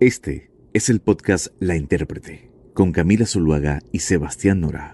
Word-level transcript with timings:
Este 0.00 0.50
es 0.72 0.88
el 0.88 1.00
podcast 1.00 1.48
La 1.60 1.76
Intérprete 1.76 2.50
con 2.72 2.92
Camila 2.92 3.26
Zuluaga 3.26 3.80
y 3.92 3.98
Sebastián 3.98 4.62
Nora. 4.62 4.90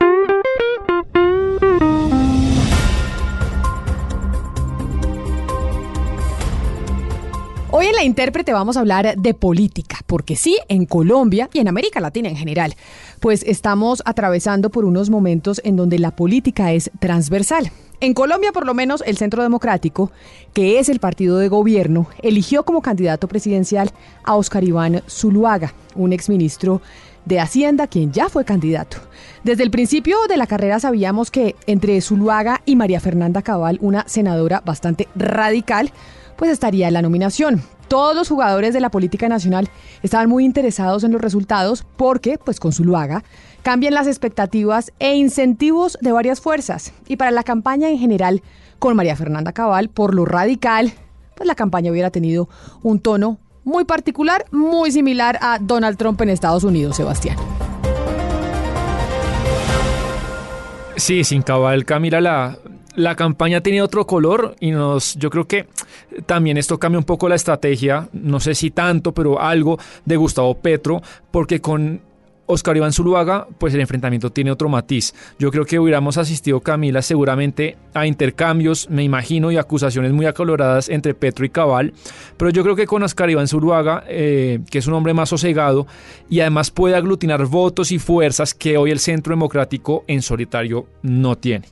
Hoy 7.71 7.87
en 7.87 7.93
La 7.95 8.03
Intérprete 8.03 8.53
vamos 8.53 8.77
a 8.77 8.81
hablar 8.81 9.15
de 9.17 9.35
política, 9.35 9.99
porque 10.07 10.35
sí, 10.35 10.59
en 10.69 10.85
Colombia 10.85 11.49
y 11.53 11.61
en 11.61 11.69
América 11.69 12.01
Latina 12.01 12.29
en 12.29 12.37
general, 12.37 12.75
pues 13.21 13.45
estamos 13.45 14.03
atravesando 14.05 14.69
por 14.69 14.85
unos 14.85 15.11
momentos 15.11 15.61
en 15.65 15.77
donde 15.77 16.01
la 16.01 16.17
política 16.17 16.73
es 16.73 16.91
transversal. 16.99 17.71
En 18.01 18.15
Colombia, 18.15 18.53
por 18.53 18.65
lo 18.65 18.75
menos, 18.75 19.03
el 19.07 19.17
Centro 19.17 19.43
Democrático, 19.43 20.13
que 20.53 20.79
es 20.79 20.89
el 20.89 21.01
partido 21.01 21.39
de 21.39 21.49
gobierno, 21.49 22.09
eligió 22.23 22.63
como 22.63 22.81
candidato 22.81 23.27
presidencial 23.27 23.91
a 24.23 24.37
Oscar 24.37 24.63
Iván 24.63 25.03
Zuluaga, 25.09 25.75
un 25.97 26.13
exministro 26.13 26.81
de 27.25 27.41
Hacienda, 27.41 27.89
quien 27.89 28.13
ya 28.13 28.29
fue 28.29 28.45
candidato. 28.45 28.99
Desde 29.43 29.65
el 29.65 29.73
principio 29.73 30.17
de 30.29 30.37
la 30.37 30.47
carrera 30.47 30.79
sabíamos 30.79 31.33
que 31.33 31.57
entre 31.67 32.01
Zuluaga 32.01 32.63
y 32.65 32.77
María 32.77 33.01
Fernanda 33.01 33.43
Cabal, 33.43 33.79
una 33.83 34.07
senadora 34.07 34.63
bastante 34.65 35.09
radical, 35.17 35.91
pues 36.37 36.53
estaría 36.53 36.87
en 36.87 36.95
la 36.95 37.03
nominación. 37.03 37.65
Todos 37.89 38.15
los 38.15 38.29
jugadores 38.29 38.75
de 38.75 38.81
la 38.81 38.91
política 38.91 39.29
nacional 39.29 39.69
estaban 40.05 40.29
muy 40.29 40.45
interesados 40.45 41.03
en 41.03 41.11
los 41.11 41.21
resultados 41.21 41.85
porque, 41.97 42.39
pues 42.39 42.61
con 42.61 42.73
Zuluaga, 42.73 43.25
cambian 43.63 43.95
las 43.95 44.07
expectativas 44.07 44.93
e 44.99 45.17
incentivos 45.17 45.99
de 46.01 46.13
varias 46.13 46.41
fuerzas. 46.41 46.93
Y 47.07 47.17
para 47.17 47.31
la 47.31 47.43
campaña 47.43 47.89
en 47.91 47.99
general, 47.99 48.43
con 48.79 48.97
María 48.97 49.17
Fernanda 49.17 49.53
Cabal, 49.53 49.89
por 49.89 50.15
lo 50.15 50.25
radical, 50.25 50.93
pues 51.35 51.47
la 51.47 51.55
campaña 51.55 51.91
hubiera 51.91 52.11
tenido 52.11 52.49
un 52.83 53.01
tono 53.01 53.39
muy 53.65 53.85
particular, 53.85 54.47
muy 54.51 54.91
similar 54.91 55.39
a 55.43 55.59
Donald 55.61 55.99
Trump 55.99 56.21
en 56.23 56.31
Estados 56.31 56.65
Unidos, 56.65 56.97
Sebastián. 56.97 57.37
Sí, 60.97 61.23
sin 61.23 61.43
Cabal, 61.43 61.85
Camila, 61.85 62.21
la, 62.21 62.59
la 62.97 63.15
campaña 63.15 63.61
tiene 63.61 63.83
otro 63.83 64.07
color 64.07 64.57
y 64.59 64.73
nos, 64.73 65.15
yo 65.15 65.31
creo 65.31 65.47
que 65.47 65.69
también 66.27 66.57
esto 66.57 66.79
cambia 66.79 66.99
un 66.99 67.05
poco 67.05 67.29
la 67.29 67.37
estrategia, 67.37 68.09
no 68.13 68.41
sé 68.41 68.55
si 68.55 68.73
tanto, 68.73 69.13
pero 69.13 69.41
algo 69.41 69.79
de 70.05 70.17
Gustavo 70.17 70.55
Petro, 70.57 71.01
porque 71.31 71.61
con 71.61 72.01
Oscar 72.49 72.77
Iván 72.77 72.93
Zuluaga, 72.93 73.47
pues 73.59 73.75
el 73.75 73.81
enfrentamiento 73.81 74.31
tiene 74.31 74.51
otro 74.51 74.69
matiz. 74.69 75.15
Yo 75.39 75.51
creo 75.51 75.65
que 75.65 75.79
hubiéramos 75.79 76.17
asistido, 76.17 76.61
Camila, 76.61 77.03
seguramente 77.03 77.77
a 77.95 78.07
intercambios, 78.07 78.89
me 78.91 79.05
imagino, 79.05 79.53
y 79.53 79.59
acusaciones 79.59 80.13
muy 80.13 80.27
acaloradas 80.27 80.89
entre 80.89 81.15
Petro 81.15 81.45
y 81.45 81.51
Cabal, 81.51 81.93
pero 82.37 82.51
yo 82.51 82.63
creo 82.63 82.75
que 82.75 82.87
con 82.87 83.03
Oscar 83.03 83.31
Iván 83.31 83.49
Zuluaga, 83.49 84.03
eh, 84.09 84.61
que 84.71 84.79
es 84.79 84.87
un 84.87 84.95
hombre 84.95 85.15
más 85.15 85.29
sosegado 85.29 85.87
y 86.31 86.41
además 86.41 86.71
puede 86.71 86.97
aglutinar 86.97 87.45
votos 87.47 87.93
y 87.93 87.99
fuerzas 87.99 88.55
que 88.55 88.79
hoy 88.79 88.91
el 88.91 88.99
Centro 88.99 89.33
Democrático 89.33 90.05
en 90.07 90.23
solitario 90.23 90.87
no 91.03 91.37
tiene. 91.37 91.67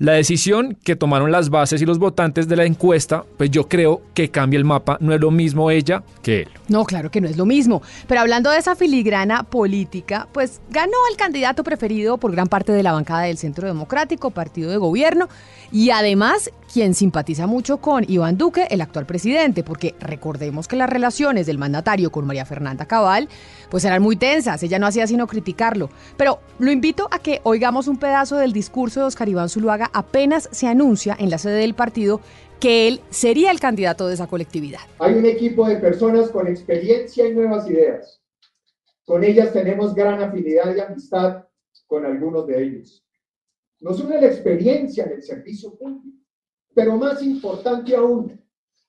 La 0.00 0.12
decisión 0.12 0.78
que 0.82 0.96
tomaron 0.96 1.30
las 1.30 1.50
bases 1.50 1.82
y 1.82 1.84
los 1.84 1.98
votantes 1.98 2.48
de 2.48 2.56
la 2.56 2.64
encuesta, 2.64 3.22
pues 3.36 3.50
yo 3.50 3.68
creo 3.68 4.00
que 4.14 4.30
cambia 4.30 4.56
el 4.56 4.64
mapa. 4.64 4.96
No 4.98 5.12
es 5.12 5.20
lo 5.20 5.30
mismo 5.30 5.70
ella 5.70 6.02
que 6.22 6.40
él. 6.40 6.48
No, 6.68 6.84
claro 6.84 7.10
que 7.10 7.20
no 7.20 7.28
es 7.28 7.36
lo 7.36 7.44
mismo. 7.44 7.82
Pero 8.08 8.22
hablando 8.22 8.50
de 8.50 8.56
esa 8.56 8.74
filigrana 8.74 9.42
política, 9.42 10.26
pues 10.32 10.62
ganó 10.70 10.96
el 11.10 11.18
candidato 11.18 11.62
preferido 11.64 12.16
por 12.16 12.32
gran 12.32 12.46
parte 12.46 12.72
de 12.72 12.82
la 12.82 12.92
bancada 12.92 13.24
del 13.24 13.36
Centro 13.36 13.68
Democrático, 13.68 14.30
partido 14.30 14.70
de 14.70 14.78
gobierno, 14.78 15.28
y 15.70 15.90
además 15.90 16.50
quien 16.72 16.94
simpatiza 16.94 17.46
mucho 17.46 17.78
con 17.78 18.04
Iván 18.08 18.38
Duque, 18.38 18.66
el 18.70 18.80
actual 18.80 19.06
presidente, 19.06 19.64
porque 19.64 19.94
recordemos 19.98 20.68
que 20.68 20.76
las 20.76 20.88
relaciones 20.88 21.46
del 21.46 21.58
mandatario 21.58 22.12
con 22.12 22.26
María 22.26 22.44
Fernanda 22.44 22.86
Cabal 22.86 23.28
pues 23.70 23.84
eran 23.84 24.02
muy 24.02 24.16
tensas, 24.16 24.62
ella 24.62 24.78
no 24.78 24.86
hacía 24.86 25.06
sino 25.06 25.26
criticarlo. 25.26 25.90
Pero 26.16 26.40
lo 26.58 26.70
invito 26.70 27.08
a 27.10 27.18
que 27.18 27.40
oigamos 27.42 27.88
un 27.88 27.98
pedazo 27.98 28.36
del 28.36 28.52
discurso 28.52 29.00
de 29.00 29.06
Oscar 29.06 29.28
Iván 29.28 29.48
Zuluaga 29.48 29.90
apenas 29.92 30.48
se 30.52 30.68
anuncia 30.68 31.16
en 31.18 31.30
la 31.30 31.38
sede 31.38 31.60
del 31.60 31.74
partido 31.74 32.20
que 32.60 32.86
él 32.86 33.00
sería 33.10 33.50
el 33.50 33.58
candidato 33.58 34.06
de 34.06 34.14
esa 34.14 34.26
colectividad. 34.26 34.80
Hay 34.98 35.14
un 35.14 35.26
equipo 35.26 35.66
de 35.66 35.76
personas 35.76 36.30
con 36.30 36.46
experiencia 36.46 37.26
y 37.26 37.34
nuevas 37.34 37.68
ideas. 37.68 38.20
Con 39.04 39.24
ellas 39.24 39.52
tenemos 39.52 39.94
gran 39.94 40.22
afinidad 40.22 40.74
y 40.76 40.80
amistad 40.80 41.44
con 41.86 42.04
algunos 42.04 42.46
de 42.46 42.62
ellos. 42.62 43.04
Nos 43.80 43.98
une 44.00 44.20
la 44.20 44.26
experiencia 44.26 45.04
en 45.04 45.12
el 45.12 45.22
servicio 45.22 45.76
público, 45.76 46.19
pero 46.74 46.96
más 46.96 47.22
importante 47.22 47.96
aún, 47.96 48.40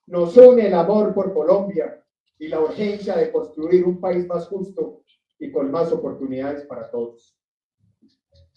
nos 0.07 0.35
une 0.37 0.67
el 0.67 0.73
amor 0.73 1.13
por 1.13 1.33
Colombia 1.33 2.03
y 2.37 2.47
la 2.47 2.59
urgencia 2.59 3.15
de 3.15 3.31
construir 3.31 3.85
un 3.85 3.99
país 3.99 4.27
más 4.27 4.47
justo 4.47 5.03
y 5.39 5.51
con 5.51 5.71
más 5.71 5.91
oportunidades 5.91 6.65
para 6.65 6.89
todos. 6.89 7.37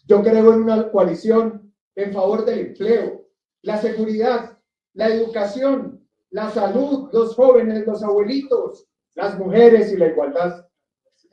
Yo 0.07 0.23
creo 0.23 0.53
en 0.53 0.63
una 0.63 0.91
coalición 0.91 1.73
en 1.95 2.13
favor 2.13 2.45
del 2.45 2.59
empleo, 2.61 3.27
la 3.63 3.79
seguridad, 3.79 4.59
la 4.95 5.09
educación, 5.09 6.07
la 6.31 6.51
salud, 6.51 7.09
los 7.13 7.35
jóvenes, 7.35 7.87
los 7.87 8.03
abuelitos, 8.03 8.87
las 9.15 9.39
mujeres 9.39 9.93
y 9.93 9.97
la 9.97 10.09
igualdad. 10.09 10.67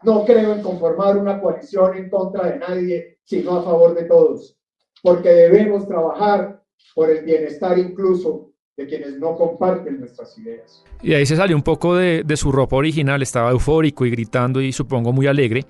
No 0.03 0.23
creo 0.25 0.53
en 0.53 0.61
conformar 0.61 1.17
una 1.17 1.41
coalición 1.41 1.97
en 1.97 2.09
contra 2.09 2.51
de 2.51 2.59
nadie, 2.59 3.19
sino 3.23 3.57
a 3.57 3.63
favor 3.63 3.93
de 3.95 4.05
todos 4.05 4.57
porque 5.01 5.29
debemos 5.29 5.87
trabajar 5.87 6.60
por 6.95 7.09
el 7.09 7.23
bienestar 7.23 7.77
incluso 7.77 8.50
de 8.81 8.87
quienes 8.87 9.17
no 9.17 9.35
comparten 9.35 9.99
nuestras 9.99 10.37
ideas. 10.37 10.83
Y 11.01 11.13
ahí 11.13 11.25
se 11.25 11.35
salió 11.35 11.55
un 11.55 11.63
poco 11.63 11.95
de, 11.95 12.23
de, 12.23 12.37
su 12.37 12.51
ropa 12.51 12.75
original, 12.75 13.21
estaba 13.21 13.51
eufórico 13.51 14.05
y 14.05 14.11
gritando 14.11 14.61
y 14.61 14.71
supongo 14.71 15.11
muy 15.11 15.27
alegre. 15.27 15.65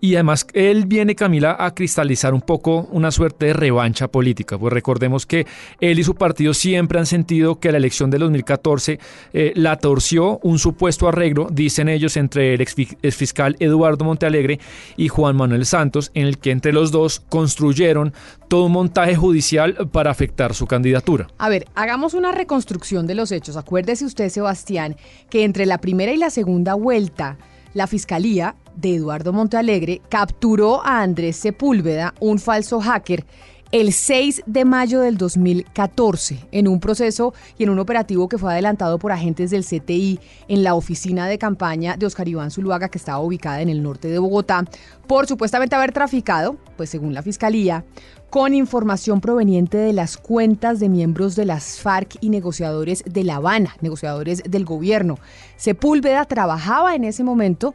Y 0.00 0.14
además 0.14 0.46
él 0.52 0.86
viene, 0.86 1.16
Camila, 1.16 1.56
a 1.58 1.74
cristalizar 1.74 2.32
un 2.32 2.40
poco 2.40 2.88
una 2.92 3.10
suerte 3.10 3.46
de 3.46 3.52
revancha 3.52 4.08
política. 4.08 4.56
Pues 4.56 4.72
recordemos 4.72 5.26
que 5.26 5.46
él 5.80 5.98
y 5.98 6.04
su 6.04 6.14
partido 6.14 6.54
siempre 6.54 7.00
han 7.00 7.06
sentido 7.06 7.58
que 7.58 7.72
la 7.72 7.78
elección 7.78 8.10
de 8.10 8.18
2014 8.18 9.00
eh, 9.32 9.52
la 9.56 9.76
torció 9.76 10.38
un 10.42 10.58
supuesto 10.58 11.08
arreglo, 11.08 11.48
dicen 11.50 11.88
ellos, 11.88 12.16
entre 12.16 12.54
el 12.54 12.60
exfiscal 12.60 13.56
Eduardo 13.58 14.04
Montealegre 14.04 14.60
y 14.96 15.08
Juan 15.08 15.36
Manuel 15.36 15.66
Santos, 15.66 16.12
en 16.14 16.26
el 16.26 16.38
que 16.38 16.52
entre 16.52 16.72
los 16.72 16.92
dos 16.92 17.20
construyeron 17.20 18.12
todo 18.46 18.64
un 18.64 18.72
montaje 18.72 19.16
judicial 19.16 19.88
para 19.90 20.10
afectar 20.10 20.54
su 20.54 20.66
candidatura. 20.66 21.26
A 21.38 21.48
ver, 21.48 21.66
hagamos 21.74 22.14
una 22.14 22.32
reconstrucción 22.38 23.06
de 23.06 23.14
los 23.14 23.30
hechos. 23.32 23.56
Acuérdese 23.56 24.06
usted, 24.06 24.30
Sebastián, 24.30 24.96
que 25.28 25.44
entre 25.44 25.66
la 25.66 25.78
primera 25.78 26.12
y 26.12 26.16
la 26.16 26.30
segunda 26.30 26.74
vuelta, 26.74 27.36
la 27.74 27.86
Fiscalía 27.86 28.56
de 28.76 28.94
Eduardo 28.94 29.32
Montealegre 29.32 30.00
capturó 30.08 30.84
a 30.84 31.02
Andrés 31.02 31.36
Sepúlveda, 31.36 32.14
un 32.20 32.38
falso 32.38 32.80
hacker, 32.80 33.26
el 33.70 33.92
6 33.92 34.44
de 34.46 34.64
mayo 34.64 35.00
del 35.00 35.18
2014 35.18 36.48
en 36.52 36.68
un 36.68 36.80
proceso 36.80 37.34
y 37.58 37.64
en 37.64 37.70
un 37.70 37.78
operativo 37.78 38.28
que 38.28 38.38
fue 38.38 38.50
adelantado 38.50 38.98
por 38.98 39.12
agentes 39.12 39.50
del 39.50 39.64
CTI 39.64 40.18
en 40.48 40.62
la 40.62 40.74
oficina 40.74 41.26
de 41.26 41.38
campaña 41.38 41.96
de 41.96 42.06
Oscar 42.06 42.28
Iván 42.28 42.50
Zuluaga 42.50 42.88
que 42.88 42.96
estaba 42.96 43.20
ubicada 43.20 43.60
en 43.60 43.68
el 43.68 43.82
norte 43.82 44.08
de 44.08 44.18
Bogotá 44.18 44.64
por 45.06 45.26
supuestamente 45.26 45.76
haber 45.76 45.92
traficado, 45.92 46.56
pues 46.76 46.88
según 46.90 47.12
la 47.12 47.22
fiscalía, 47.22 47.84
con 48.30 48.54
información 48.54 49.20
proveniente 49.20 49.76
de 49.78 49.92
las 49.92 50.16
cuentas 50.16 50.80
de 50.80 50.88
miembros 50.88 51.36
de 51.36 51.46
las 51.46 51.80
FARC 51.80 52.16
y 52.20 52.30
negociadores 52.30 53.02
de 53.06 53.24
La 53.24 53.36
Habana, 53.36 53.76
negociadores 53.80 54.42
del 54.48 54.64
gobierno. 54.64 55.18
Sepúlveda 55.56 56.24
trabajaba 56.24 56.94
en 56.94 57.04
ese 57.04 57.24
momento 57.24 57.74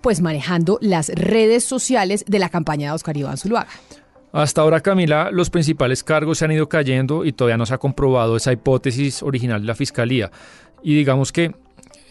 pues 0.00 0.20
manejando 0.20 0.78
las 0.80 1.08
redes 1.10 1.64
sociales 1.64 2.24
de 2.26 2.40
la 2.40 2.48
campaña 2.48 2.88
de 2.88 2.94
Oscar 2.94 3.16
Iván 3.16 3.38
Zuluaga. 3.38 3.68
Hasta 4.32 4.62
ahora, 4.62 4.80
Camila, 4.80 5.30
los 5.30 5.50
principales 5.50 6.02
cargos 6.02 6.38
se 6.38 6.46
han 6.46 6.52
ido 6.52 6.68
cayendo 6.68 7.24
y 7.24 7.32
todavía 7.32 7.58
no 7.58 7.66
se 7.66 7.74
ha 7.74 7.78
comprobado 7.78 8.36
esa 8.36 8.50
hipótesis 8.50 9.22
original 9.22 9.60
de 9.60 9.66
la 9.66 9.74
Fiscalía. 9.74 10.30
Y 10.82 10.94
digamos 10.94 11.32
que 11.32 11.54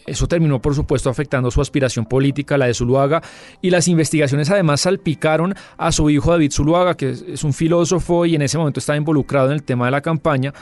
Eso 0.06 0.26
terminó, 0.26 0.60
por 0.60 0.74
supuesto, 0.74 1.10
afectando 1.10 1.50
su 1.50 1.60
aspiración 1.60 2.06
política, 2.06 2.58
la 2.58 2.66
de 2.66 2.74
Zuluaga, 2.74 3.22
y 3.60 3.70
las 3.70 3.88
investigaciones 3.88 4.50
además 4.50 4.80
salpicaron 4.80 5.54
a 5.76 5.92
su 5.92 6.10
hijo 6.10 6.30
David 6.30 6.52
Zuluaga, 6.52 6.96
que 6.96 7.10
es 7.10 7.44
un 7.44 7.52
filósofo 7.52 8.26
y 8.26 8.34
en 8.34 8.42
ese 8.42 8.58
momento 8.58 8.80
estaba 8.80 8.96
involucrado 8.96 9.48
en 9.48 9.54
el 9.54 9.62
tema 9.62 9.86
de 9.86 9.92
la 9.92 10.00
campaña, 10.00 10.52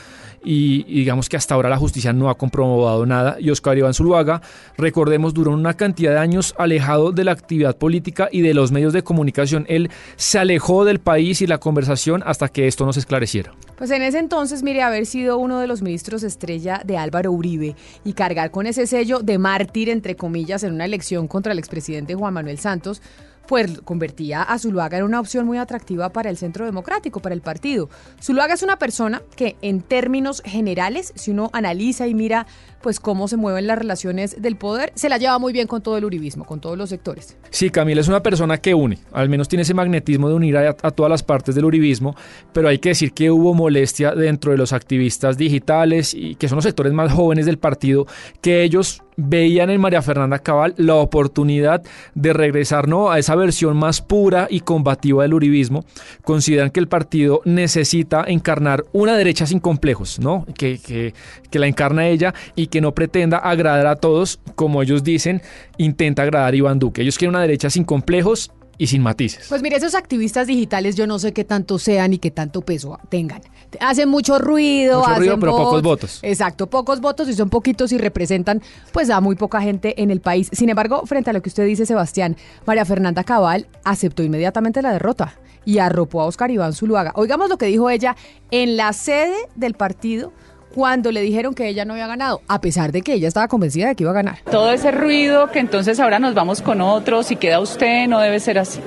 y, 0.42 0.84
digamos 0.84 1.28
que 1.28 1.36
hasta 1.36 1.54
ahora 1.54 1.68
la 1.68 1.76
justicia 1.76 2.12
no 2.12 2.30
ha 2.30 2.36
comprobado 2.36 3.04
nada. 3.06 3.36
Y 3.38 3.50
Oscar 3.50 3.76
Iván 3.76 3.94
Zuluaga, 3.94 4.40
recordemos, 4.76 5.34
duró 5.34 5.52
una 5.52 5.74
cantidad 5.74 6.12
de 6.12 6.18
años 6.18 6.54
alejado 6.58 7.12
de 7.12 7.24
la 7.24 7.32
actividad 7.32 7.76
política 7.76 8.28
y 8.32 8.40
de 8.40 8.54
los 8.54 8.72
medios 8.72 8.92
de 8.92 9.02
comunicación. 9.02 9.66
Él 9.68 9.90
se 10.16 10.38
alejó 10.38 10.84
del 10.84 10.98
país 10.98 11.42
y 11.42 11.46
la 11.46 11.58
conversación 11.58 12.22
hasta 12.24 12.48
que 12.48 12.66
esto 12.66 12.86
no 12.86 12.92
se 12.92 13.00
esclareciera. 13.00 13.52
Pues 13.76 13.90
en 13.90 14.02
ese 14.02 14.18
entonces, 14.18 14.62
mire, 14.62 14.82
haber 14.82 15.06
sido 15.06 15.38
uno 15.38 15.58
de 15.58 15.66
los 15.66 15.82
ministros 15.82 16.22
estrella 16.22 16.82
de 16.84 16.98
Álvaro 16.98 17.32
Uribe 17.32 17.76
y 18.04 18.12
cargar 18.12 18.50
con 18.50 18.66
ese 18.66 18.86
sello 18.86 19.20
mártir, 19.38 19.88
entre 19.88 20.16
comillas, 20.16 20.62
en 20.62 20.74
una 20.74 20.84
elección 20.84 21.28
contra 21.28 21.52
el 21.52 21.58
expresidente 21.58 22.14
Juan 22.14 22.34
Manuel 22.34 22.58
Santos, 22.58 23.02
pues 23.50 23.80
convertía 23.82 24.42
a 24.42 24.60
Zuluaga 24.60 24.98
en 24.98 25.02
una 25.02 25.18
opción 25.18 25.44
muy 25.44 25.58
atractiva 25.58 26.10
para 26.10 26.30
el 26.30 26.36
centro 26.36 26.64
democrático, 26.64 27.18
para 27.18 27.34
el 27.34 27.40
partido. 27.40 27.90
Zuluaga 28.22 28.54
es 28.54 28.62
una 28.62 28.78
persona 28.78 29.22
que 29.34 29.56
en 29.60 29.82
términos 29.82 30.40
generales, 30.44 31.12
si 31.16 31.32
uno 31.32 31.50
analiza 31.52 32.06
y 32.06 32.14
mira 32.14 32.46
pues 32.80 33.00
cómo 33.00 33.26
se 33.26 33.36
mueven 33.36 33.66
las 33.66 33.76
relaciones 33.76 34.40
del 34.40 34.54
poder, 34.54 34.92
se 34.94 35.08
la 35.08 35.18
lleva 35.18 35.38
muy 35.40 35.52
bien 35.52 35.66
con 35.66 35.82
todo 35.82 35.98
el 35.98 36.04
uribismo, 36.04 36.46
con 36.46 36.60
todos 36.60 36.78
los 36.78 36.90
sectores. 36.90 37.36
Sí, 37.50 37.70
Camila 37.70 38.00
es 38.00 38.08
una 38.08 38.22
persona 38.22 38.58
que 38.58 38.72
une, 38.72 39.00
al 39.10 39.28
menos 39.28 39.48
tiene 39.48 39.62
ese 39.62 39.74
magnetismo 39.74 40.28
de 40.28 40.34
unir 40.34 40.56
a, 40.56 40.70
a, 40.70 40.90
todas 40.92 41.10
las 41.10 41.24
partes 41.24 41.56
del 41.56 41.64
uribismo, 41.64 42.14
pero 42.52 42.68
hay 42.68 42.78
que 42.78 42.90
decir 42.90 43.12
que 43.12 43.32
hubo 43.32 43.52
molestia 43.52 44.14
dentro 44.14 44.52
de 44.52 44.58
los 44.58 44.72
activistas 44.72 45.36
digitales 45.36 46.14
y 46.14 46.36
que 46.36 46.48
son 46.48 46.54
los 46.54 46.64
sectores 46.64 46.92
más 46.92 47.12
jóvenes 47.12 47.46
del 47.46 47.58
partido, 47.58 48.06
que 48.40 48.62
ellos 48.62 49.02
veían 49.20 49.70
en 49.70 49.80
María 49.80 50.02
Fernanda 50.02 50.38
Cabal 50.38 50.74
la 50.76 50.96
oportunidad 50.96 51.82
de 52.14 52.32
regresar 52.32 52.88
¿no? 52.88 53.10
a 53.10 53.18
esa 53.18 53.34
versión 53.34 53.76
más 53.76 54.00
pura 54.00 54.46
y 54.50 54.60
combativa 54.60 55.22
del 55.22 55.34
uribismo. 55.34 55.84
Consideran 56.24 56.70
que 56.70 56.80
el 56.80 56.88
partido 56.88 57.42
necesita 57.44 58.24
encarnar 58.26 58.84
una 58.92 59.16
derecha 59.16 59.46
sin 59.46 59.60
complejos, 59.60 60.18
¿no? 60.18 60.46
que, 60.56 60.78
que, 60.78 61.14
que 61.50 61.58
la 61.58 61.66
encarna 61.66 62.08
ella 62.08 62.34
y 62.56 62.68
que 62.68 62.80
no 62.80 62.94
pretenda 62.94 63.38
agradar 63.38 63.86
a 63.86 63.96
todos, 63.96 64.40
como 64.54 64.82
ellos 64.82 65.04
dicen, 65.04 65.42
intenta 65.78 66.22
agradar 66.22 66.54
a 66.54 66.56
Iván 66.56 66.78
Duque. 66.78 67.02
Ellos 67.02 67.18
quieren 67.18 67.34
una 67.34 67.42
derecha 67.42 67.70
sin 67.70 67.84
complejos 67.84 68.50
y 68.80 68.86
sin 68.86 69.02
matices. 69.02 69.44
Pues 69.50 69.60
mire, 69.60 69.76
esos 69.76 69.94
activistas 69.94 70.46
digitales 70.46 70.96
yo 70.96 71.06
no 71.06 71.18
sé 71.18 71.34
qué 71.34 71.44
tanto 71.44 71.78
sean 71.78 72.14
y 72.14 72.18
qué 72.18 72.30
tanto 72.30 72.62
peso 72.62 72.98
tengan. 73.10 73.42
Hacen 73.78 74.08
mucho 74.08 74.38
ruido, 74.38 75.00
mucho 75.00 75.10
hacen 75.10 75.20
ruido, 75.20 75.38
pero 75.38 75.52
pocos 75.54 75.82
votos. 75.82 76.18
Exacto, 76.22 76.66
pocos 76.66 77.02
votos 77.02 77.28
y 77.28 77.34
son 77.34 77.50
poquitos 77.50 77.92
y 77.92 77.98
representan 77.98 78.62
pues 78.90 79.10
a 79.10 79.20
muy 79.20 79.36
poca 79.36 79.60
gente 79.60 80.00
en 80.02 80.10
el 80.10 80.22
país. 80.22 80.48
Sin 80.52 80.70
embargo, 80.70 81.02
frente 81.04 81.28
a 81.28 81.34
lo 81.34 81.42
que 81.42 81.50
usted 81.50 81.66
dice, 81.66 81.84
Sebastián, 81.84 82.38
María 82.64 82.86
Fernanda 82.86 83.22
Cabal 83.22 83.68
aceptó 83.84 84.22
inmediatamente 84.22 84.80
la 84.80 84.92
derrota 84.92 85.34
y 85.66 85.76
arropó 85.76 86.22
a 86.22 86.24
Oscar 86.24 86.50
Iván 86.50 86.72
Zuluaga. 86.72 87.12
Oigamos 87.16 87.50
lo 87.50 87.58
que 87.58 87.66
dijo 87.66 87.90
ella 87.90 88.16
en 88.50 88.78
la 88.78 88.94
sede 88.94 89.36
del 89.56 89.74
partido 89.74 90.32
cuando 90.74 91.12
le 91.12 91.20
dijeron 91.20 91.54
que 91.54 91.68
ella 91.68 91.84
no 91.84 91.94
había 91.94 92.06
ganado, 92.06 92.42
a 92.48 92.60
pesar 92.60 92.92
de 92.92 93.02
que 93.02 93.14
ella 93.14 93.28
estaba 93.28 93.48
convencida 93.48 93.88
de 93.88 93.94
que 93.94 94.04
iba 94.04 94.10
a 94.10 94.14
ganar. 94.14 94.38
Todo 94.50 94.72
ese 94.72 94.90
ruido 94.90 95.50
que 95.50 95.58
entonces 95.58 96.00
ahora 96.00 96.18
nos 96.18 96.34
vamos 96.34 96.62
con 96.62 96.80
otros 96.80 97.30
y 97.30 97.36
queda 97.36 97.60
usted, 97.60 98.06
no 98.08 98.20
debe 98.20 98.40
ser 98.40 98.58
así. 98.58 98.80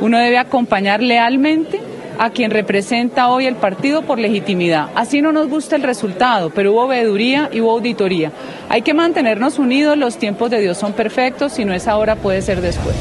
Uno 0.00 0.18
debe 0.18 0.38
acompañar 0.38 1.02
lealmente 1.02 1.80
a 2.18 2.30
quien 2.30 2.50
representa 2.50 3.28
hoy 3.28 3.46
el 3.46 3.56
partido 3.56 4.02
por 4.02 4.18
legitimidad. 4.18 4.88
Así 4.94 5.22
no 5.22 5.32
nos 5.32 5.48
gusta 5.48 5.76
el 5.76 5.82
resultado, 5.82 6.50
pero 6.50 6.72
hubo 6.72 6.88
veeduría 6.88 7.48
y 7.52 7.60
hubo 7.60 7.72
auditoría. 7.72 8.32
Hay 8.68 8.82
que 8.82 8.94
mantenernos 8.94 9.58
unidos, 9.58 9.96
los 9.96 10.18
tiempos 10.18 10.50
de 10.50 10.60
Dios 10.60 10.76
son 10.76 10.92
perfectos, 10.92 11.52
si 11.52 11.64
no 11.64 11.72
es 11.72 11.86
ahora 11.86 12.16
puede 12.16 12.42
ser 12.42 12.60
después. 12.60 12.96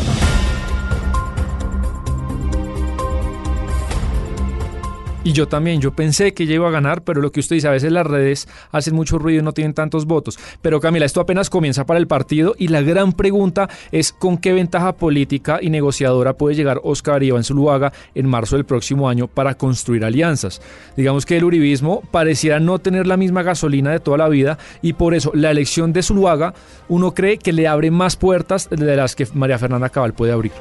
Y 5.28 5.34
yo 5.34 5.46
también, 5.46 5.82
yo 5.82 5.92
pensé 5.92 6.34
que 6.34 6.44
ella 6.44 6.56
iba 6.56 6.70
a 6.70 6.72
ganar, 6.72 7.04
pero 7.04 7.20
lo 7.20 7.34
que 7.34 7.42
usted 7.42 7.58
dice, 7.58 7.68
a 7.68 7.72
veces 7.72 7.92
las 7.92 8.08
redes 8.08 8.48
hacen 8.72 8.96
mucho 8.96 9.20
ruido 9.20 9.42
y 9.42 9.44
no 9.44 9.52
tienen 9.52 9.74
tantos 9.74 10.06
votos. 10.06 10.40
Pero 10.62 10.80
Camila, 10.80 11.06
esto 11.06 11.20
apenas 11.20 11.50
comienza 11.50 11.86
para 11.86 12.00
el 12.00 12.08
partido 12.08 12.56
y 12.58 12.70
la 12.70 12.82
gran 12.82 13.12
pregunta 13.12 13.68
es 13.92 14.14
con 14.14 14.38
qué 14.38 14.54
ventaja 14.54 14.94
política 14.94 15.60
y 15.62 15.70
negociadora 15.70 16.38
puede 16.38 16.56
llegar 16.56 16.80
Oscar 16.82 17.24
Iván 17.24 17.44
Zuluaga 17.44 17.92
en 18.16 18.26
marzo 18.26 18.56
del 18.56 18.64
próximo 18.64 19.10
año 19.10 19.28
para 19.28 19.56
construir 19.56 20.06
alianzas. 20.06 20.62
Digamos 20.96 21.26
que 21.26 21.36
el 21.36 21.44
uribismo 21.44 22.04
pareciera 22.10 22.62
no 22.62 22.80
tener 22.80 23.06
la 23.06 23.18
misma 23.18 23.44
gasolina 23.44 23.92
de 23.92 24.00
toda 24.00 24.20
la 24.20 24.30
vida 24.30 24.58
y 24.82 24.94
por 24.94 25.14
eso 25.14 25.32
la 25.34 25.52
elección 25.52 25.92
de 25.92 26.04
Zuluaga 26.04 26.54
uno 26.88 27.14
cree 27.14 27.38
que 27.38 27.52
le 27.52 27.68
abre 27.68 27.92
más 27.92 28.16
puertas 28.16 28.70
de 28.70 28.96
las 28.96 29.14
que 29.14 29.28
María 29.34 29.60
Fernanda 29.60 29.90
Cabal 29.90 30.14
puede 30.14 30.32
abrir. 30.32 30.54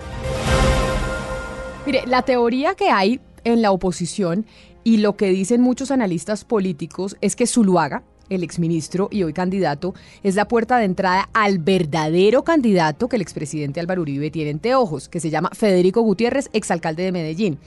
Mire, 1.86 2.02
la 2.08 2.22
teoría 2.22 2.74
que 2.74 2.90
hay 2.90 3.20
en 3.46 3.62
la 3.62 3.70
oposición 3.70 4.44
y 4.82 4.98
lo 4.98 5.16
que 5.16 5.30
dicen 5.30 5.60
muchos 5.60 5.90
analistas 5.90 6.44
políticos 6.44 7.16
es 7.20 7.36
que 7.36 7.46
Zuluaga, 7.46 8.02
el 8.28 8.42
exministro 8.42 9.08
y 9.10 9.22
hoy 9.22 9.32
candidato, 9.32 9.94
es 10.24 10.34
la 10.34 10.48
puerta 10.48 10.78
de 10.78 10.84
entrada 10.84 11.28
al 11.32 11.58
verdadero 11.58 12.42
candidato 12.42 13.08
que 13.08 13.16
el 13.16 13.22
expresidente 13.22 13.78
Álvaro 13.78 14.02
Uribe 14.02 14.32
tiene 14.32 14.50
entre 14.50 14.74
ojos, 14.74 15.08
que 15.08 15.20
se 15.20 15.30
llama 15.30 15.50
Federico 15.52 16.02
Gutiérrez, 16.02 16.50
exalcalde 16.52 17.04
de 17.04 17.12
Medellín. 17.12 17.58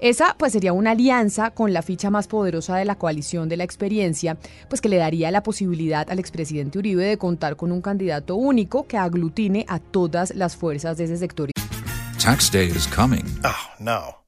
Esa 0.00 0.34
pues 0.38 0.52
sería 0.52 0.72
una 0.72 0.92
alianza 0.92 1.50
con 1.50 1.72
la 1.72 1.82
ficha 1.82 2.10
más 2.10 2.26
poderosa 2.26 2.76
de 2.76 2.84
la 2.84 2.96
coalición 2.96 3.48
de 3.48 3.56
la 3.56 3.64
experiencia, 3.64 4.36
pues 4.68 4.80
que 4.80 4.88
le 4.88 4.96
daría 4.96 5.30
la 5.30 5.44
posibilidad 5.44 6.08
al 6.10 6.18
expresidente 6.18 6.78
Uribe 6.78 7.04
de 7.04 7.16
contar 7.16 7.56
con 7.56 7.70
un 7.70 7.80
candidato 7.80 8.34
único 8.34 8.86
que 8.86 8.96
aglutine 8.96 9.64
a 9.68 9.78
todas 9.78 10.34
las 10.34 10.56
fuerzas 10.56 10.96
de 10.98 11.04
ese 11.04 11.16
sector. 11.16 11.50
Tax 12.22 12.50
day 12.50 12.66
is 12.66 12.88
coming. 12.88 13.24
Oh, 13.44 13.82
no. 13.82 14.27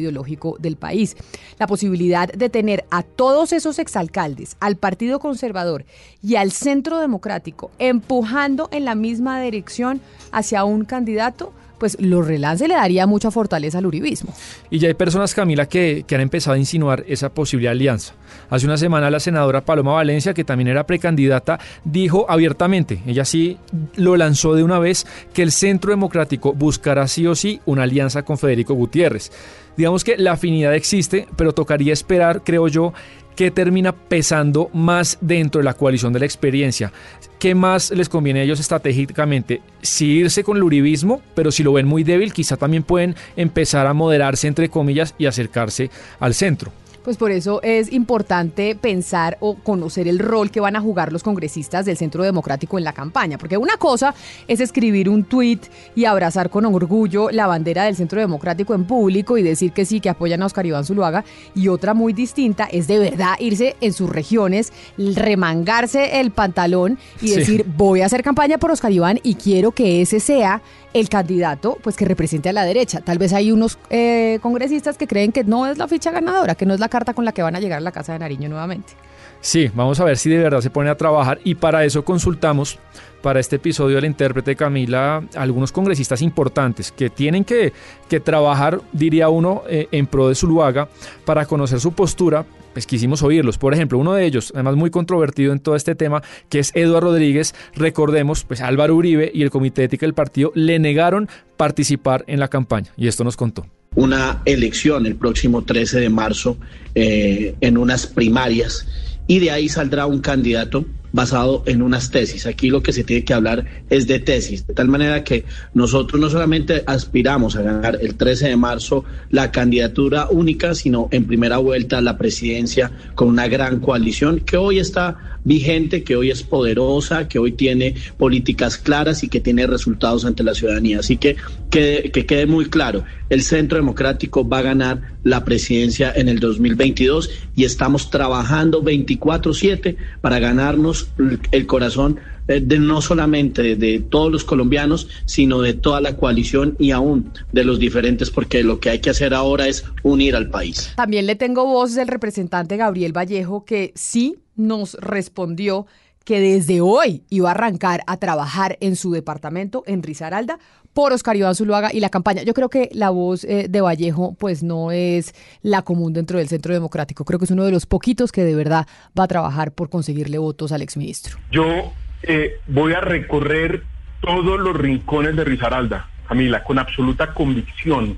Ideológico 0.00 0.56
del 0.58 0.74
país. 0.76 1.16
La 1.60 1.68
posibilidad 1.68 2.26
de 2.26 2.50
tener 2.50 2.84
a 2.90 3.04
todos 3.04 3.52
esos 3.52 3.78
exalcaldes, 3.78 4.56
al 4.58 4.74
Partido 4.74 5.20
Conservador 5.20 5.84
y 6.20 6.34
al 6.34 6.50
Centro 6.50 6.98
Democrático 6.98 7.70
empujando 7.78 8.68
en 8.72 8.84
la 8.86 8.96
misma 8.96 9.40
dirección 9.40 10.00
hacia 10.32 10.64
un 10.64 10.84
candidato, 10.84 11.52
pues 11.78 11.96
lo 12.00 12.22
relance 12.22 12.68
le 12.68 12.74
daría 12.74 13.06
mucha 13.06 13.30
fortaleza 13.30 13.78
al 13.78 13.86
uribismo. 13.86 14.32
Y 14.70 14.78
ya 14.78 14.88
hay 14.88 14.94
personas, 14.94 15.34
Camila, 15.34 15.66
que, 15.66 16.04
que 16.06 16.14
han 16.14 16.20
empezado 16.20 16.54
a 16.54 16.58
insinuar 16.58 17.04
esa 17.06 17.30
posible 17.30 17.68
alianza. 17.68 18.14
Hace 18.50 18.66
una 18.66 18.76
semana 18.76 19.10
la 19.10 19.20
senadora 19.20 19.64
Paloma 19.64 19.92
Valencia, 19.92 20.34
que 20.34 20.44
también 20.44 20.68
era 20.68 20.86
precandidata, 20.86 21.58
dijo 21.84 22.26
abiertamente, 22.28 23.00
ella 23.06 23.24
sí 23.24 23.58
lo 23.96 24.16
lanzó 24.16 24.54
de 24.54 24.62
una 24.62 24.78
vez, 24.78 25.06
que 25.32 25.42
el 25.42 25.52
Centro 25.52 25.90
Democrático 25.90 26.52
buscará 26.52 27.06
sí 27.08 27.26
o 27.26 27.34
sí 27.34 27.60
una 27.66 27.84
alianza 27.84 28.22
con 28.22 28.38
Federico 28.38 28.74
Gutiérrez. 28.74 29.30
Digamos 29.76 30.04
que 30.04 30.16
la 30.16 30.32
afinidad 30.32 30.74
existe, 30.74 31.26
pero 31.36 31.52
tocaría 31.52 31.92
esperar, 31.92 32.42
creo 32.44 32.68
yo, 32.68 32.92
qué 33.36 33.50
termina 33.50 33.92
pesando 33.92 34.70
más 34.72 35.18
dentro 35.20 35.60
de 35.60 35.64
la 35.64 35.74
coalición 35.74 36.12
de 36.12 36.20
la 36.20 36.26
experiencia. 36.26 36.92
¿Qué 37.38 37.54
más 37.54 37.90
les 37.90 38.08
conviene 38.08 38.40
a 38.40 38.42
ellos 38.44 38.60
estratégicamente? 38.60 39.60
Si 39.82 40.06
irse 40.06 40.44
con 40.44 40.56
el 40.56 40.62
uribismo, 40.62 41.20
pero 41.34 41.52
si 41.52 41.62
lo 41.62 41.72
ven 41.72 41.86
muy 41.86 42.04
débil, 42.04 42.32
quizá 42.32 42.56
también 42.56 42.82
pueden 42.82 43.16
empezar 43.36 43.86
a 43.86 43.92
moderarse, 43.92 44.46
entre 44.46 44.68
comillas, 44.68 45.14
y 45.18 45.26
acercarse 45.26 45.90
al 46.20 46.34
centro. 46.34 46.72
Pues 47.04 47.18
por 47.18 47.30
eso 47.32 47.60
es 47.62 47.92
importante 47.92 48.74
pensar 48.74 49.36
o 49.40 49.56
conocer 49.56 50.08
el 50.08 50.18
rol 50.18 50.50
que 50.50 50.60
van 50.60 50.74
a 50.74 50.80
jugar 50.80 51.12
los 51.12 51.22
congresistas 51.22 51.84
del 51.84 51.98
Centro 51.98 52.24
Democrático 52.24 52.78
en 52.78 52.84
la 52.84 52.94
campaña. 52.94 53.36
Porque 53.36 53.58
una 53.58 53.76
cosa 53.76 54.14
es 54.48 54.60
escribir 54.60 55.10
un 55.10 55.24
tuit 55.24 55.66
y 55.94 56.06
abrazar 56.06 56.48
con 56.48 56.64
orgullo 56.64 57.28
la 57.30 57.46
bandera 57.46 57.84
del 57.84 57.94
Centro 57.94 58.20
Democrático 58.20 58.72
en 58.72 58.86
público 58.86 59.36
y 59.36 59.42
decir 59.42 59.72
que 59.72 59.84
sí, 59.84 60.00
que 60.00 60.08
apoyan 60.08 60.42
a 60.42 60.46
Oscar 60.46 60.64
Iván 60.64 60.86
Zuluaga. 60.86 61.26
Y 61.54 61.68
otra 61.68 61.92
muy 61.92 62.14
distinta 62.14 62.64
es 62.64 62.86
de 62.86 62.98
verdad 62.98 63.34
irse 63.38 63.76
en 63.82 63.92
sus 63.92 64.08
regiones, 64.08 64.72
remangarse 64.96 66.20
el 66.20 66.30
pantalón 66.30 66.98
y 67.20 67.28
Sí. 67.28 67.36
decir 67.36 67.66
voy 67.76 68.00
a 68.00 68.06
hacer 68.06 68.22
campaña 68.22 68.56
por 68.56 68.70
Oscar 68.70 68.92
Iván 68.92 69.20
y 69.22 69.34
quiero 69.34 69.72
que 69.72 70.00
ese 70.00 70.20
sea 70.20 70.62
el 70.94 71.08
candidato 71.08 71.76
pues 71.82 71.96
que 71.96 72.06
represente 72.06 72.48
a 72.48 72.52
la 72.52 72.64
derecha. 72.64 73.00
Tal 73.00 73.18
vez 73.18 73.34
hay 73.34 73.52
unos 73.52 73.78
eh, 73.90 74.38
congresistas 74.40 74.96
que 74.96 75.06
creen 75.06 75.32
que 75.32 75.44
no 75.44 75.66
es 75.66 75.76
la 75.76 75.88
ficha 75.88 76.10
ganadora, 76.10 76.54
que 76.54 76.64
no 76.64 76.72
es 76.72 76.80
la 76.80 76.88
carta 76.88 77.12
con 77.12 77.24
la 77.24 77.32
que 77.32 77.42
van 77.42 77.56
a 77.56 77.60
llegar 77.60 77.78
a 77.78 77.80
la 77.82 77.92
Casa 77.92 78.14
de 78.14 78.20
Nariño 78.20 78.48
nuevamente. 78.48 78.94
Sí, 79.40 79.70
vamos 79.74 80.00
a 80.00 80.04
ver 80.04 80.16
si 80.16 80.30
de 80.30 80.38
verdad 80.38 80.62
se 80.62 80.70
pone 80.70 80.88
a 80.88 80.96
trabajar 80.96 81.38
y 81.44 81.56
para 81.56 81.84
eso 81.84 82.02
consultamos 82.04 82.78
para 83.20 83.40
este 83.40 83.56
episodio 83.56 83.96
del 83.96 84.06
intérprete 84.06 84.56
Camila 84.56 85.22
algunos 85.34 85.72
congresistas 85.72 86.22
importantes 86.22 86.92
que 86.92 87.10
tienen 87.10 87.44
que, 87.44 87.72
que 88.08 88.20
trabajar, 88.20 88.80
diría 88.92 89.28
uno, 89.28 89.62
eh, 89.68 89.88
en 89.90 90.06
pro 90.06 90.28
de 90.28 90.34
Zuluaga 90.34 90.88
para 91.26 91.44
conocer 91.44 91.80
su 91.80 91.92
postura. 91.92 92.46
Pues 92.74 92.86
quisimos 92.86 93.22
oírlos. 93.22 93.56
Por 93.56 93.72
ejemplo, 93.72 93.98
uno 93.98 94.12
de 94.12 94.26
ellos, 94.26 94.52
además 94.54 94.76
muy 94.76 94.90
controvertido 94.90 95.52
en 95.52 95.60
todo 95.60 95.76
este 95.76 95.94
tema, 95.94 96.22
que 96.50 96.58
es 96.58 96.72
Eduardo 96.74 97.08
Rodríguez. 97.08 97.54
Recordemos, 97.74 98.44
pues 98.44 98.60
Álvaro 98.60 98.94
Uribe 98.94 99.30
y 99.32 99.42
el 99.42 99.50
Comité 99.50 99.80
de 99.80 99.86
Ética 99.86 100.04
del 100.04 100.14
partido 100.14 100.52
le 100.54 100.78
negaron 100.78 101.28
participar 101.56 102.24
en 102.26 102.40
la 102.40 102.48
campaña. 102.48 102.92
Y 102.98 103.08
esto 103.08 103.24
nos 103.24 103.36
contó 103.36 103.64
una 103.96 104.42
elección 104.44 105.06
el 105.06 105.14
próximo 105.14 105.62
13 105.62 106.00
de 106.00 106.08
marzo 106.08 106.58
eh, 106.96 107.54
en 107.60 107.78
unas 107.78 108.08
primarias 108.08 108.88
y 109.28 109.38
de 109.38 109.52
ahí 109.52 109.68
saldrá 109.68 110.06
un 110.06 110.20
candidato 110.20 110.84
basado 111.14 111.62
en 111.66 111.80
unas 111.80 112.10
tesis. 112.10 112.44
Aquí 112.44 112.70
lo 112.70 112.82
que 112.82 112.92
se 112.92 113.04
tiene 113.04 113.24
que 113.24 113.34
hablar 113.34 113.64
es 113.88 114.08
de 114.08 114.18
tesis, 114.18 114.66
de 114.66 114.74
tal 114.74 114.88
manera 114.88 115.22
que 115.22 115.44
nosotros 115.72 116.20
no 116.20 116.28
solamente 116.28 116.82
aspiramos 116.88 117.54
a 117.54 117.62
ganar 117.62 117.98
el 118.02 118.16
13 118.16 118.48
de 118.48 118.56
marzo 118.56 119.04
la 119.30 119.52
candidatura 119.52 120.26
única, 120.28 120.74
sino 120.74 121.08
en 121.12 121.24
primera 121.24 121.58
vuelta 121.58 122.00
la 122.00 122.18
presidencia 122.18 122.90
con 123.14 123.28
una 123.28 123.46
gran 123.46 123.78
coalición 123.78 124.40
que 124.40 124.56
hoy 124.56 124.80
está 124.80 125.38
vigente, 125.44 126.02
que 126.02 126.16
hoy 126.16 126.30
es 126.30 126.42
poderosa, 126.42 127.28
que 127.28 127.38
hoy 127.38 127.52
tiene 127.52 127.94
políticas 128.16 128.76
claras 128.78 129.22
y 129.22 129.28
que 129.28 129.40
tiene 129.40 129.66
resultados 129.66 130.24
ante 130.24 130.42
la 130.42 130.54
ciudadanía. 130.54 130.98
Así 130.98 131.16
que 131.16 131.36
que, 131.70 132.10
que 132.12 132.26
quede 132.26 132.46
muy 132.46 132.66
claro, 132.66 133.04
el 133.28 133.42
Centro 133.42 133.78
Democrático 133.78 134.48
va 134.48 134.58
a 134.58 134.62
ganar 134.62 135.14
la 135.22 135.44
presidencia 135.44 136.12
en 136.14 136.28
el 136.28 136.40
2022 136.40 137.30
y 137.54 137.64
estamos 137.64 138.10
trabajando 138.10 138.82
24/7 138.82 139.96
para 140.20 140.38
ganarnos 140.38 141.03
el 141.50 141.66
corazón 141.66 142.18
eh, 142.46 142.60
de 142.60 142.78
no 142.78 143.00
solamente 143.00 143.76
de 143.76 144.00
todos 144.00 144.30
los 144.30 144.44
colombianos, 144.44 145.08
sino 145.24 145.62
de 145.62 145.72
toda 145.72 146.00
la 146.00 146.16
coalición 146.16 146.76
y 146.78 146.90
aún 146.90 147.32
de 147.52 147.64
los 147.64 147.78
diferentes, 147.78 148.30
porque 148.30 148.62
lo 148.62 148.80
que 148.80 148.90
hay 148.90 149.00
que 149.00 149.10
hacer 149.10 149.32
ahora 149.32 149.66
es 149.66 149.84
unir 150.02 150.36
al 150.36 150.50
país. 150.50 150.92
También 150.96 151.26
le 151.26 151.36
tengo 151.36 151.64
voz 151.64 151.94
del 151.94 152.08
representante 152.08 152.76
Gabriel 152.76 153.16
Vallejo 153.16 153.64
que 153.64 153.92
sí 153.94 154.36
nos 154.56 154.94
respondió 154.94 155.86
que 156.24 156.40
desde 156.40 156.80
hoy 156.80 157.22
iba 157.30 157.48
a 157.50 157.52
arrancar 157.52 158.02
a 158.06 158.16
trabajar 158.16 158.76
en 158.80 158.96
su 158.96 159.12
departamento 159.12 159.82
en 159.86 160.02
Risaralda 160.02 160.58
por 160.92 161.12
Oscar 161.12 161.36
Iván 161.36 161.54
Zuluaga 161.54 161.92
y 161.92 162.00
la 162.00 162.08
campaña. 162.08 162.42
Yo 162.42 162.54
creo 162.54 162.68
que 162.68 162.88
la 162.92 163.10
voz 163.10 163.44
eh, 163.44 163.66
de 163.68 163.80
Vallejo 163.80 164.34
pues 164.38 164.62
no 164.62 164.90
es 164.90 165.34
la 165.62 165.82
común 165.82 166.12
dentro 166.12 166.38
del 166.38 166.48
Centro 166.48 166.72
Democrático. 166.72 167.24
Creo 167.24 167.38
que 167.38 167.44
es 167.44 167.50
uno 167.50 167.64
de 167.64 167.72
los 167.72 167.86
poquitos 167.86 168.32
que 168.32 168.44
de 168.44 168.54
verdad 168.54 168.86
va 169.18 169.24
a 169.24 169.28
trabajar 169.28 169.72
por 169.72 169.90
conseguirle 169.90 170.38
votos 170.38 170.72
al 170.72 170.82
exministro. 170.82 171.38
Yo 171.50 171.92
eh, 172.22 172.54
voy 172.68 172.94
a 172.94 173.00
recorrer 173.00 173.82
todos 174.20 174.58
los 174.58 174.76
rincones 174.76 175.36
de 175.36 175.44
Risaralda, 175.44 176.08
Camila, 176.26 176.64
con 176.64 176.78
absoluta 176.78 177.34
convicción. 177.34 178.16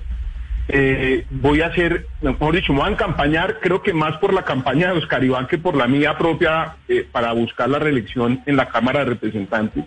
Eh, 0.68 1.26
voy 1.30 1.61
a 1.61 1.66
hacer, 1.66 2.06
mejor 2.23 2.56
dicho, 2.56 2.73
me 2.73 2.80
voy 2.80 2.88
a 2.88 2.92
encampañar, 2.92 3.61
creo 3.61 3.82
que 3.82 3.92
más 3.92 4.16
por 4.18 4.35
la 4.35 4.42
campaña 4.42 4.92
de 4.92 4.99
Oscar 4.99 5.23
Iván 5.23 5.46
que 5.46 5.58
por 5.58 5.76
la 5.76 5.87
mía 5.87 6.18
propia 6.18 6.75
para 7.12 7.32
buscar 7.32 7.68
la 7.68 7.78
reelección 7.78 8.42
en 8.46 8.56
la 8.56 8.68
Cámara 8.68 9.00
de 9.00 9.11
Representantes, 9.11 9.85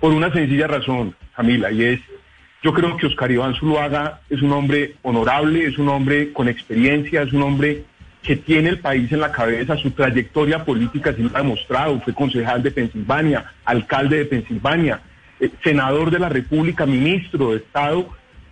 por 0.00 0.12
una 0.12 0.30
sencilla 0.32 0.66
razón, 0.66 1.14
Camila, 1.34 1.70
y 1.70 1.82
es 1.82 2.00
yo 2.62 2.74
creo 2.74 2.96
que 2.96 3.06
Oscar 3.06 3.30
Iván 3.30 3.54
Zuluaga 3.54 4.20
es 4.28 4.42
un 4.42 4.52
hombre 4.52 4.96
honorable, 5.02 5.64
es 5.64 5.78
un 5.78 5.88
hombre 5.88 6.32
con 6.32 6.48
experiencia, 6.48 7.22
es 7.22 7.32
un 7.32 7.42
hombre 7.42 7.84
que 8.22 8.34
tiene 8.34 8.70
el 8.70 8.80
país 8.80 9.10
en 9.12 9.20
la 9.20 9.30
cabeza, 9.30 9.76
su 9.76 9.92
trayectoria 9.92 10.64
política 10.64 11.12
se 11.12 11.22
lo 11.22 11.30
ha 11.34 11.38
demostrado, 11.38 12.00
fue 12.00 12.12
concejal 12.12 12.62
de 12.62 12.72
Pensilvania, 12.72 13.52
alcalde 13.64 14.18
de 14.18 14.24
Pensilvania, 14.24 15.00
eh, 15.38 15.50
senador 15.62 16.10
de 16.10 16.18
la 16.18 16.28
República, 16.28 16.84
ministro 16.84 17.52
de 17.52 17.58
Estado, 17.58 18.08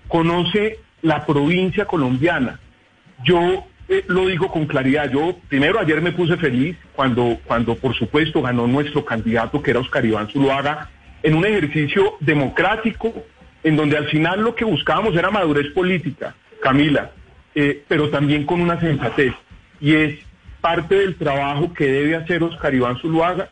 conoce 0.07 0.79
la 1.07 1.25
provincia 1.25 1.85
colombiana. 1.85 2.59
Yo 3.25 3.65
eh, 3.89 4.05
lo 4.09 4.27
digo 4.27 4.49
con 4.49 4.67
claridad, 4.67 5.09
yo 5.11 5.39
primero 5.49 5.79
ayer 5.79 6.03
me 6.03 6.11
puse 6.11 6.37
feliz 6.37 6.77
cuando, 6.95 7.39
cuando 7.45 7.77
por 7.77 7.95
supuesto 7.95 8.43
ganó 8.43 8.67
nuestro 8.67 9.05
candidato 9.05 9.63
que 9.63 9.71
era 9.71 9.81
Oscar 9.81 10.05
Iván 10.05 10.29
Zuluaga 10.29 10.91
en 11.23 11.35
un 11.35 11.47
ejercicio 11.47 12.15
democrático, 12.21 13.15
en 13.63 13.77
donde 13.77 13.97
al 13.97 14.07
final 14.07 14.41
lo 14.43 14.55
que 14.57 14.65
buscábamos 14.65 15.15
era 15.17 15.31
madurez 15.31 15.73
política, 15.73 16.35
Camila, 16.61 17.13
eh, 17.55 17.85
pero 17.87 18.11
también 18.11 18.45
con 18.45 18.61
una 18.61 18.81
sensatez. 18.81 19.33
Y 19.81 19.95
es 19.95 20.19
parte 20.61 20.97
del 20.97 21.15
trabajo 21.15 21.73
que 21.73 21.87
debe 21.87 22.17
hacer 22.17 22.43
Oscar 22.43 22.75
Iván 22.75 22.99
Zuluaga 22.99 23.51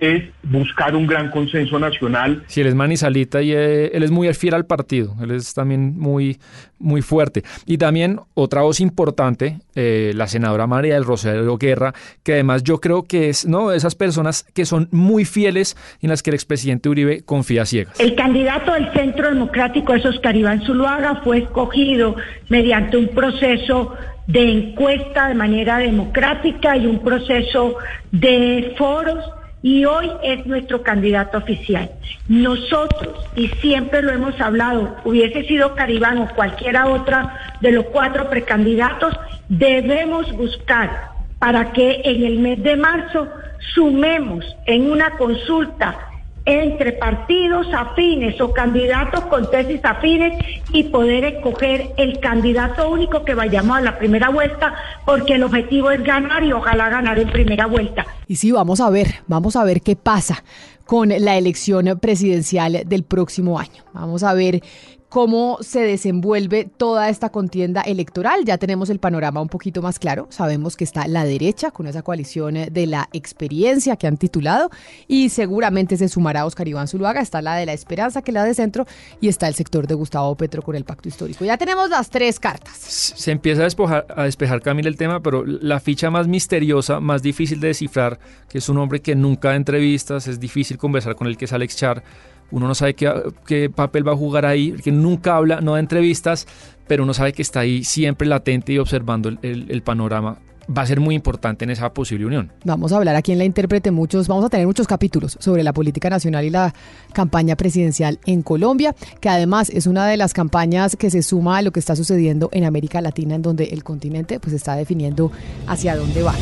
es 0.00 0.24
buscar 0.42 0.94
un 0.94 1.06
gran 1.06 1.30
consenso 1.30 1.78
nacional. 1.78 2.44
Sí, 2.46 2.60
él 2.60 2.68
es 2.68 2.74
manizalita 2.74 3.42
y 3.42 3.52
eh, 3.52 3.90
él 3.92 4.02
es 4.02 4.10
muy 4.10 4.32
fiel 4.34 4.54
al 4.54 4.66
partido, 4.66 5.14
él 5.22 5.30
es 5.32 5.54
también 5.54 5.98
muy, 5.98 6.38
muy 6.78 7.02
fuerte. 7.02 7.42
Y 7.66 7.78
también 7.78 8.20
otra 8.34 8.62
voz 8.62 8.80
importante, 8.80 9.58
eh, 9.74 10.12
la 10.14 10.26
senadora 10.26 10.66
María 10.66 10.94
del 10.94 11.04
Rosario 11.04 11.56
Guerra, 11.56 11.94
que 12.22 12.34
además 12.34 12.62
yo 12.62 12.80
creo 12.80 13.04
que 13.04 13.28
es 13.28 13.46
¿no? 13.46 13.70
de 13.70 13.76
esas 13.76 13.94
personas 13.94 14.44
que 14.54 14.64
son 14.64 14.88
muy 14.90 15.24
fieles 15.24 15.76
en 16.00 16.10
las 16.10 16.22
que 16.22 16.30
el 16.30 16.34
expresidente 16.34 16.88
Uribe 16.88 17.22
confía 17.22 17.64
ciegas. 17.66 17.98
El 18.00 18.14
candidato 18.14 18.72
del 18.72 18.92
Centro 18.92 19.28
Democrático 19.28 19.94
es 19.94 20.04
Oscar 20.04 20.36
Iván 20.36 20.62
Zuluaga, 20.62 21.20
fue 21.24 21.38
escogido 21.38 22.16
mediante 22.48 22.96
un 22.96 23.08
proceso 23.08 23.94
de 24.26 24.50
encuesta 24.50 25.28
de 25.28 25.34
manera 25.34 25.78
democrática 25.78 26.76
y 26.76 26.86
un 26.86 27.02
proceso 27.02 27.76
de 28.12 28.74
foros 28.76 29.24
y 29.62 29.84
hoy 29.84 30.10
es 30.22 30.46
nuestro 30.46 30.82
candidato 30.82 31.38
oficial. 31.38 31.90
Nosotros, 32.28 33.26
y 33.34 33.48
siempre 33.60 34.02
lo 34.02 34.12
hemos 34.12 34.40
hablado, 34.40 34.96
hubiese 35.04 35.44
sido 35.44 35.74
Caribán 35.74 36.18
o 36.18 36.34
cualquiera 36.34 36.86
otra 36.86 37.56
de 37.60 37.72
los 37.72 37.86
cuatro 37.86 38.30
precandidatos, 38.30 39.18
debemos 39.48 40.30
buscar 40.32 41.10
para 41.38 41.72
que 41.72 42.02
en 42.04 42.24
el 42.24 42.38
mes 42.38 42.62
de 42.62 42.76
marzo 42.76 43.28
sumemos 43.74 44.44
en 44.66 44.90
una 44.90 45.10
consulta 45.12 46.07
entre 46.48 46.92
partidos 46.94 47.66
afines 47.74 48.40
o 48.40 48.54
candidatos 48.54 49.26
con 49.26 49.50
tesis 49.50 49.84
afines 49.84 50.32
y 50.72 50.84
poder 50.84 51.24
escoger 51.24 51.90
el 51.98 52.20
candidato 52.20 52.88
único 52.88 53.22
que 53.22 53.34
vayamos 53.34 53.76
a 53.76 53.80
la 53.82 53.98
primera 53.98 54.30
vuelta, 54.30 54.74
porque 55.04 55.34
el 55.34 55.42
objetivo 55.42 55.90
es 55.90 56.02
ganar 56.02 56.42
y 56.42 56.52
ojalá 56.52 56.88
ganar 56.88 57.18
en 57.18 57.28
primera 57.28 57.66
vuelta. 57.66 58.06
Y 58.26 58.36
sí, 58.36 58.50
vamos 58.50 58.80
a 58.80 58.88
ver, 58.88 59.16
vamos 59.26 59.56
a 59.56 59.64
ver 59.64 59.82
qué 59.82 59.94
pasa 59.94 60.42
con 60.86 61.10
la 61.10 61.36
elección 61.36 61.98
presidencial 62.00 62.80
del 62.86 63.04
próximo 63.04 63.58
año. 63.58 63.84
Vamos 63.92 64.22
a 64.22 64.32
ver 64.32 64.62
cómo 65.08 65.58
se 65.60 65.80
desenvuelve 65.80 66.68
toda 66.76 67.08
esta 67.08 67.30
contienda 67.30 67.80
electoral. 67.82 68.44
Ya 68.44 68.58
tenemos 68.58 68.90
el 68.90 68.98
panorama 68.98 69.40
un 69.40 69.48
poquito 69.48 69.82
más 69.82 69.98
claro. 69.98 70.26
Sabemos 70.30 70.76
que 70.76 70.84
está 70.84 71.08
la 71.08 71.24
derecha 71.24 71.70
con 71.70 71.86
esa 71.86 72.02
coalición 72.02 72.54
de 72.70 72.86
la 72.86 73.08
experiencia 73.12 73.96
que 73.96 74.06
han 74.06 74.16
titulado 74.16 74.70
y 75.06 75.30
seguramente 75.30 75.96
se 75.96 76.08
sumará 76.08 76.44
Oscar 76.44 76.68
Iván 76.68 76.88
Zuluaga. 76.88 77.20
Está 77.20 77.40
la 77.42 77.56
de 77.56 77.66
la 77.66 77.72
esperanza 77.72 78.22
que 78.22 78.32
la 78.32 78.44
de 78.44 78.54
centro 78.54 78.86
y 79.20 79.28
está 79.28 79.48
el 79.48 79.54
sector 79.54 79.86
de 79.86 79.94
Gustavo 79.94 80.34
Petro 80.36 80.62
con 80.62 80.76
el 80.76 80.84
pacto 80.84 81.08
histórico. 81.08 81.44
Ya 81.44 81.56
tenemos 81.56 81.88
las 81.88 82.10
tres 82.10 82.38
cartas. 82.38 82.76
Se 82.76 83.30
empieza 83.30 83.62
a 83.62 83.64
despejar, 83.64 84.06
a 84.14 84.24
despejar 84.24 84.60
Camila 84.60 84.88
el 84.88 84.96
tema, 84.96 85.20
pero 85.20 85.44
la 85.44 85.80
ficha 85.80 86.10
más 86.10 86.28
misteriosa, 86.28 87.00
más 87.00 87.22
difícil 87.22 87.60
de 87.60 87.68
descifrar, 87.68 88.18
que 88.48 88.58
es 88.58 88.68
un 88.68 88.78
hombre 88.78 89.00
que 89.00 89.14
nunca 89.14 89.48
da 89.48 89.56
entrevistas, 89.56 90.28
es 90.28 90.38
difícil 90.38 90.76
conversar 90.76 91.16
con 91.16 91.26
él, 91.26 91.36
que 91.36 91.46
es 91.46 91.52
Alex 91.52 91.76
Char 91.76 92.02
uno 92.50 92.66
no 92.66 92.74
sabe 92.74 92.94
qué, 92.94 93.70
papel 93.74 94.06
va 94.06 94.12
a 94.12 94.16
jugar 94.16 94.46
ahí, 94.46 94.72
que 94.72 94.92
nunca 94.92 95.36
habla, 95.36 95.60
no 95.60 95.72
da 95.74 95.80
entrevistas, 95.80 96.46
pero 96.86 97.02
uno 97.02 97.14
sabe 97.14 97.32
que 97.32 97.42
está 97.42 97.60
ahí 97.60 97.84
siempre 97.84 98.26
latente 98.26 98.72
y 98.72 98.78
observando 98.78 99.28
el, 99.28 99.82
panorama 99.82 100.38
va 100.76 100.82
a 100.82 100.86
ser 100.86 101.00
muy 101.00 101.14
importante 101.14 101.64
en 101.64 101.70
esa 101.70 101.94
posible 101.94 102.26
unión. 102.26 102.52
Vamos 102.64 102.92
a 102.92 102.98
hablar 102.98 103.16
aquí 103.16 103.32
en 103.32 103.38
la 103.38 103.44
intérprete 103.44 103.90
muchos, 103.90 104.28
vamos 104.28 104.44
a 104.44 104.50
tener 104.50 104.66
muchos 104.66 104.86
capítulos 104.86 105.38
sobre 105.40 105.62
la 105.62 105.72
política 105.72 106.10
nacional 106.10 106.44
y 106.44 106.50
la 106.50 106.74
campaña 107.14 107.56
presidencial 107.56 108.18
en 108.26 108.42
Colombia, 108.42 108.94
que 109.20 109.30
además 109.30 109.70
es 109.70 109.86
una 109.86 110.06
de 110.06 110.18
las 110.18 110.34
campañas 110.34 110.96
que 110.96 111.10
se 111.10 111.22
suma 111.22 111.58
a 111.58 111.62
lo 111.62 111.70
que 111.70 111.80
está 111.80 111.96
sucediendo 111.96 112.50
en 112.52 112.64
América 112.64 113.00
Latina, 113.00 113.34
en 113.34 113.42
donde 113.42 113.64
el 113.64 113.82
continente 113.82 114.40
pues 114.40 114.52
está 114.54 114.76
definiendo 114.76 115.32
hacia 115.66 115.96
dónde 115.96 116.22
va. 116.22 116.34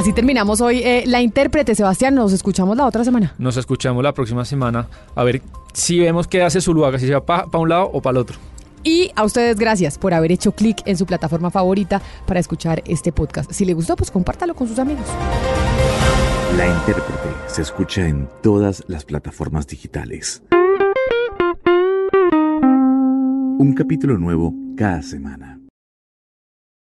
Así 0.00 0.14
terminamos 0.14 0.62
hoy 0.62 0.78
eh, 0.78 1.04
la 1.06 1.20
intérprete, 1.20 1.74
Sebastián. 1.74 2.14
Nos 2.14 2.32
escuchamos 2.32 2.74
la 2.74 2.86
otra 2.86 3.04
semana. 3.04 3.34
Nos 3.36 3.58
escuchamos 3.58 4.02
la 4.02 4.14
próxima 4.14 4.46
semana. 4.46 4.88
A 5.14 5.24
ver 5.24 5.42
si 5.74 6.00
vemos 6.00 6.26
qué 6.26 6.42
hace 6.42 6.62
Zuluaga, 6.62 6.98
si 6.98 7.06
se 7.06 7.12
va 7.12 7.22
para 7.26 7.58
un 7.58 7.68
lado 7.68 7.90
o 7.92 8.00
para 8.00 8.12
el 8.12 8.16
otro. 8.16 8.38
Y 8.82 9.10
a 9.14 9.24
ustedes 9.24 9.58
gracias 9.58 9.98
por 9.98 10.14
haber 10.14 10.32
hecho 10.32 10.52
clic 10.52 10.80
en 10.86 10.96
su 10.96 11.04
plataforma 11.04 11.50
favorita 11.50 12.00
para 12.26 12.40
escuchar 12.40 12.82
este 12.86 13.12
podcast. 13.12 13.52
Si 13.52 13.66
le 13.66 13.74
gustó, 13.74 13.94
pues 13.94 14.10
compártalo 14.10 14.54
con 14.54 14.68
sus 14.68 14.78
amigos. 14.78 15.04
La 16.56 16.66
intérprete 16.66 17.28
se 17.46 17.60
escucha 17.60 18.08
en 18.08 18.26
todas 18.42 18.82
las 18.86 19.04
plataformas 19.04 19.66
digitales. 19.66 20.42
Un 23.58 23.74
capítulo 23.76 24.16
nuevo 24.16 24.54
cada 24.78 25.02
semana. 25.02 25.49